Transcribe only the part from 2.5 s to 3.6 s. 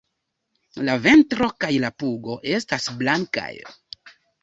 estas blankaj.